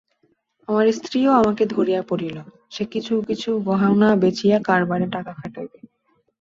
[0.67, 2.37] আমার স্ত্রীও আমাকে ধরিয়া পড়িল,
[2.71, 5.79] সে কিছু কিছু গহনা বেচিয়া কারবারে টাকা খাটাইবে।